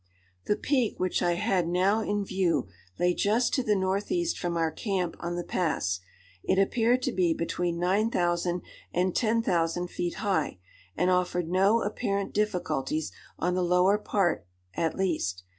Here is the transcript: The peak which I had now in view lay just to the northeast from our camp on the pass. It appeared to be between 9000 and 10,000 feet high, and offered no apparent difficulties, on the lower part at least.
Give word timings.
The 0.45 0.55
peak 0.55 0.99
which 0.99 1.21
I 1.21 1.33
had 1.33 1.67
now 1.67 2.01
in 2.01 2.25
view 2.25 2.67
lay 2.97 3.13
just 3.13 3.53
to 3.53 3.61
the 3.61 3.75
northeast 3.75 4.35
from 4.39 4.57
our 4.57 4.71
camp 4.71 5.15
on 5.19 5.35
the 5.35 5.43
pass. 5.43 5.99
It 6.43 6.57
appeared 6.57 7.03
to 7.03 7.11
be 7.11 7.35
between 7.35 7.77
9000 7.77 8.63
and 8.95 9.15
10,000 9.15 9.89
feet 9.91 10.15
high, 10.15 10.57
and 10.97 11.11
offered 11.11 11.49
no 11.51 11.83
apparent 11.83 12.33
difficulties, 12.33 13.11
on 13.37 13.53
the 13.53 13.61
lower 13.61 13.99
part 13.99 14.47
at 14.75 14.95
least. 14.95 15.43